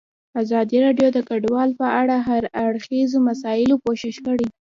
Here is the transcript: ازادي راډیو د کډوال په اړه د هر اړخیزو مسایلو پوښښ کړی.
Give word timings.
ازادي 0.41 0.77
راډیو 0.85 1.07
د 1.13 1.19
کډوال 1.29 1.69
په 1.79 1.87
اړه 2.01 2.15
د 2.19 2.23
هر 2.27 2.43
اړخیزو 2.65 3.17
مسایلو 3.29 3.75
پوښښ 3.83 4.15
کړی. 4.27 4.47